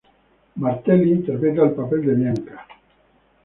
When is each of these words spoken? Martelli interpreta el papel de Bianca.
Martelli 0.55 1.11
interpreta 1.11 1.61
el 1.67 1.73
papel 1.75 2.03
de 2.07 2.15
Bianca. 2.15 2.65